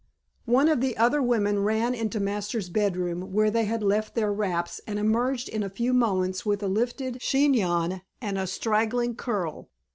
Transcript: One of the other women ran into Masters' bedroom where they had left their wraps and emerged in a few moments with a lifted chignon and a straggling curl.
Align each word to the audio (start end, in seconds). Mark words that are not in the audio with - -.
One 0.47 0.67
of 0.67 0.81
the 0.81 0.97
other 0.97 1.21
women 1.21 1.59
ran 1.63 1.93
into 1.93 2.19
Masters' 2.19 2.69
bedroom 2.69 3.31
where 3.33 3.51
they 3.51 3.65
had 3.65 3.83
left 3.83 4.15
their 4.15 4.33
wraps 4.33 4.81
and 4.87 4.97
emerged 4.97 5.47
in 5.47 5.61
a 5.61 5.69
few 5.69 5.93
moments 5.93 6.43
with 6.43 6.63
a 6.63 6.67
lifted 6.67 7.19
chignon 7.21 8.01
and 8.19 8.39
a 8.39 8.47
straggling 8.47 9.13
curl. 9.15 9.69